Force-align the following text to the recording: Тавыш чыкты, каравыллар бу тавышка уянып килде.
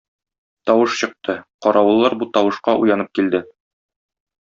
Тавыш 0.69 0.95
чыкты, 1.01 1.35
каравыллар 1.67 2.17
бу 2.25 2.31
тавышка 2.41 2.79
уянып 2.85 3.15
килде. 3.19 3.47